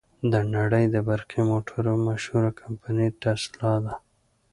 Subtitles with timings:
[0.31, 3.93] د نړې د برقی موټرو مشهوره کمپنۍ ټسلا ده.